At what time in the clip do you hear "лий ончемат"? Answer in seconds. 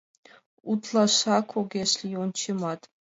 2.01-2.79